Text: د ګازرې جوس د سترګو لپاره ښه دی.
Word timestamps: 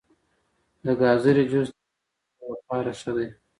د 0.85 0.87
ګازرې 1.01 1.43
جوس 1.51 1.69
د 1.69 1.75
سترګو 1.77 2.51
لپاره 2.53 2.89
ښه 2.99 3.11
دی. 3.17 3.27